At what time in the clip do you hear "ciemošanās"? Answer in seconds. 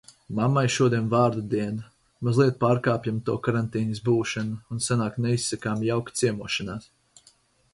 6.23-6.91